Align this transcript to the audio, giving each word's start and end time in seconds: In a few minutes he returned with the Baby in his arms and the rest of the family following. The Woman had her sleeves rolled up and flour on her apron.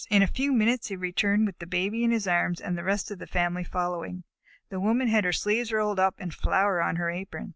In 0.09 0.23
a 0.23 0.27
few 0.27 0.51
minutes 0.51 0.87
he 0.87 0.95
returned 0.95 1.45
with 1.45 1.59
the 1.59 1.67
Baby 1.67 2.03
in 2.03 2.09
his 2.09 2.25
arms 2.27 2.59
and 2.59 2.75
the 2.75 2.83
rest 2.83 3.11
of 3.11 3.19
the 3.19 3.27
family 3.27 3.63
following. 3.63 4.23
The 4.69 4.79
Woman 4.79 5.09
had 5.09 5.25
her 5.25 5.31
sleeves 5.31 5.71
rolled 5.71 5.99
up 5.99 6.15
and 6.17 6.33
flour 6.33 6.81
on 6.81 6.95
her 6.95 7.11
apron. 7.11 7.49